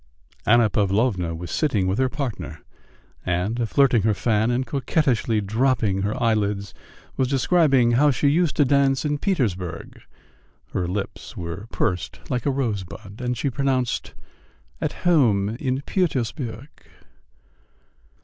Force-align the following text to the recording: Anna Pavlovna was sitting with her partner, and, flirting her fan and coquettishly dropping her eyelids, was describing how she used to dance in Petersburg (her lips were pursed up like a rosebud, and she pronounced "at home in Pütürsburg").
Anna 0.47 0.67
Pavlovna 0.67 1.35
was 1.35 1.51
sitting 1.51 1.85
with 1.85 1.99
her 1.99 2.09
partner, 2.09 2.63
and, 3.23 3.69
flirting 3.69 4.01
her 4.01 4.15
fan 4.15 4.49
and 4.49 4.65
coquettishly 4.65 5.41
dropping 5.41 6.01
her 6.01 6.15
eyelids, 6.19 6.73
was 7.17 7.27
describing 7.27 7.91
how 7.91 8.09
she 8.09 8.27
used 8.27 8.55
to 8.55 8.65
dance 8.65 9.05
in 9.05 9.19
Petersburg 9.19 10.01
(her 10.73 10.87
lips 10.87 11.37
were 11.37 11.67
pursed 11.71 12.17
up 12.19 12.31
like 12.31 12.47
a 12.47 12.51
rosebud, 12.51 13.21
and 13.21 13.37
she 13.37 13.51
pronounced 13.51 14.15
"at 14.81 14.93
home 15.05 15.49
in 15.49 15.81
Pütürsburg"). 15.81 16.69